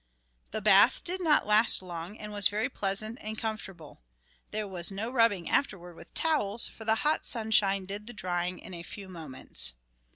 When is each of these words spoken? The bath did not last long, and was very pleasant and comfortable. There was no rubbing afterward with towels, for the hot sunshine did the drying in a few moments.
The 0.49 0.63
bath 0.63 1.03
did 1.03 1.21
not 1.23 1.45
last 1.45 1.83
long, 1.83 2.17
and 2.17 2.31
was 2.31 2.47
very 2.47 2.69
pleasant 2.69 3.19
and 3.21 3.37
comfortable. 3.37 4.01
There 4.49 4.67
was 4.67 4.89
no 4.89 5.11
rubbing 5.11 5.47
afterward 5.47 5.93
with 5.95 6.15
towels, 6.15 6.67
for 6.67 6.85
the 6.85 6.95
hot 7.05 7.23
sunshine 7.23 7.85
did 7.85 8.07
the 8.07 8.13
drying 8.13 8.57
in 8.57 8.73
a 8.73 8.81
few 8.81 9.07
moments. 9.07 9.75